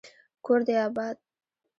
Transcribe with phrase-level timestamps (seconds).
[0.45, 1.15] کور دي اباد